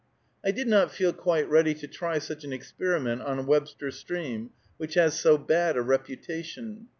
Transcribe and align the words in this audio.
I 0.43 0.49
did 0.49 0.67
not 0.67 0.91
feel 0.91 1.13
quite 1.13 1.47
ready 1.47 1.75
to 1.75 1.85
try 1.87 2.17
such 2.17 2.43
an 2.43 2.51
experiment 2.51 3.21
on 3.21 3.45
Webster 3.45 3.91
Stream, 3.91 4.49
which 4.77 4.95
has 4.95 5.13
so 5.19 5.37
bad 5.37 5.77
a 5.77 5.83
reputation. 5.83 6.87